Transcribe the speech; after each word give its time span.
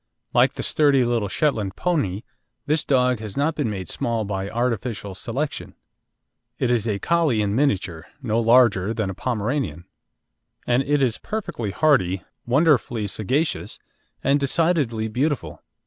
Like 0.33 0.53
the 0.53 0.63
sturdy 0.63 1.05
little 1.05 1.27
Shetland 1.27 1.75
pony, 1.75 2.23
this 2.65 2.83
dog 2.83 3.19
has 3.19 3.37
not 3.37 3.53
been 3.53 3.69
made 3.69 3.87
small 3.87 4.25
by 4.25 4.49
artificial 4.49 5.13
selection. 5.13 5.75
It 6.57 6.71
is 6.71 6.87
a 6.87 6.97
Collie 6.97 7.39
in 7.39 7.53
miniature, 7.53 8.07
no 8.19 8.39
larger 8.39 8.95
than 8.95 9.11
a 9.11 9.13
Pomeranian, 9.13 9.85
and 10.65 10.81
it 10.81 11.03
is 11.03 11.19
perfectly 11.19 11.69
hardy, 11.69 12.23
wonderfully 12.47 13.05
sagacious, 13.05 13.77
and 14.23 14.39
decidedly 14.39 15.07
beautiful. 15.07 15.61